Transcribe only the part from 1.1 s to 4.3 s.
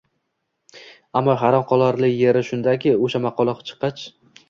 Ammo hayron qolarli yeri shundaki, o‘sha maqola chiqqach